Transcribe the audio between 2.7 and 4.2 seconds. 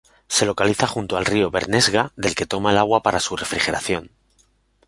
el agua para su refrigeración.